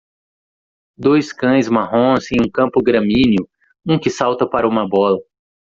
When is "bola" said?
4.89-5.19